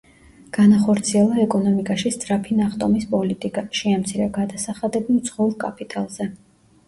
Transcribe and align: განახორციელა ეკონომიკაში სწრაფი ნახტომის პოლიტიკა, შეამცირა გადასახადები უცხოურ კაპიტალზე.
განახორციელა 0.57 1.35
ეკონომიკაში 1.41 2.11
სწრაფი 2.15 2.57
ნახტომის 2.61 3.05
პოლიტიკა, 3.13 3.63
შეამცირა 3.81 4.27
გადასახადები 4.39 5.19
უცხოურ 5.21 5.53
კაპიტალზე. 5.65 6.29